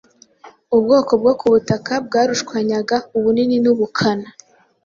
ubwoko 0.75 1.11
bwo 1.21 1.33
ku 1.39 1.45
butaka 1.53 1.93
bwarushanywaga 2.05 2.97
ubunini 3.17 3.57
n’ubukana 3.63 4.27